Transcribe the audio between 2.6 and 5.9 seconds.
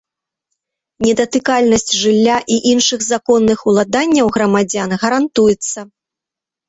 іншых законных уладанняў грамадзян гарантуецца.